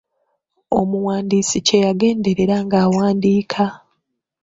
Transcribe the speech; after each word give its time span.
Omuwandiisi 0.79 1.57
kye 1.67 1.77
yagenderera 1.85 2.55
ng'awandiika. 2.65 3.65